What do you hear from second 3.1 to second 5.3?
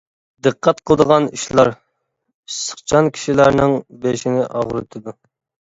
كىشىلەرنىڭ بېشىنى ئاغرىتىدۇ.